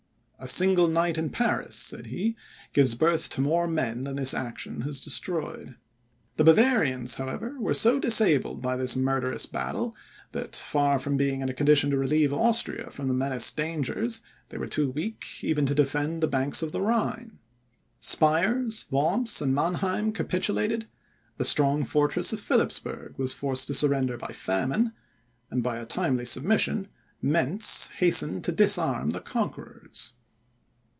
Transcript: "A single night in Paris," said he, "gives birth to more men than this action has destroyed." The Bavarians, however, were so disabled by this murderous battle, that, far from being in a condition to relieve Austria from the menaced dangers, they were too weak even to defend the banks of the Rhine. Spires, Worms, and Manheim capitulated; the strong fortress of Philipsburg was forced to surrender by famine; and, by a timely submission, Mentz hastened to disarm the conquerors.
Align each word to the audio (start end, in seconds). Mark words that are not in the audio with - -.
"A 0.43 0.47
single 0.47 0.87
night 0.87 1.19
in 1.19 1.29
Paris," 1.29 1.75
said 1.75 2.07
he, 2.07 2.35
"gives 2.73 2.95
birth 2.95 3.29
to 3.29 3.41
more 3.41 3.67
men 3.67 4.01
than 4.01 4.15
this 4.15 4.33
action 4.33 4.81
has 4.81 4.99
destroyed." 4.99 5.75
The 6.37 6.43
Bavarians, 6.43 7.13
however, 7.13 7.59
were 7.59 7.75
so 7.75 7.99
disabled 7.99 8.59
by 8.59 8.75
this 8.75 8.95
murderous 8.95 9.45
battle, 9.45 9.95
that, 10.31 10.55
far 10.55 10.97
from 10.97 11.15
being 11.15 11.41
in 11.41 11.49
a 11.49 11.53
condition 11.53 11.91
to 11.91 11.97
relieve 11.99 12.33
Austria 12.33 12.89
from 12.89 13.07
the 13.07 13.13
menaced 13.13 13.55
dangers, 13.55 14.21
they 14.49 14.57
were 14.57 14.65
too 14.65 14.89
weak 14.89 15.43
even 15.43 15.67
to 15.67 15.75
defend 15.75 16.23
the 16.23 16.27
banks 16.27 16.63
of 16.63 16.71
the 16.71 16.81
Rhine. 16.81 17.37
Spires, 17.99 18.87
Worms, 18.89 19.43
and 19.43 19.53
Manheim 19.53 20.11
capitulated; 20.11 20.87
the 21.37 21.45
strong 21.45 21.83
fortress 21.83 22.33
of 22.33 22.39
Philipsburg 22.39 23.13
was 23.15 23.31
forced 23.35 23.67
to 23.67 23.75
surrender 23.75 24.17
by 24.17 24.29
famine; 24.31 24.93
and, 25.51 25.61
by 25.61 25.77
a 25.77 25.85
timely 25.85 26.25
submission, 26.25 26.87
Mentz 27.23 27.89
hastened 27.97 28.43
to 28.45 28.51
disarm 28.51 29.11
the 29.11 29.21
conquerors. 29.21 30.13